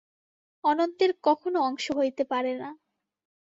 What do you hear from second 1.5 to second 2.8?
অংশ হইতে পারে না।